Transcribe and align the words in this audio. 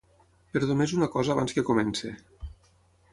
Però 0.55 0.69
només 0.69 0.95
una 0.99 1.09
cosa 1.17 1.35
abans 1.35 1.55
que 1.57 1.67
comenci. 1.69 2.13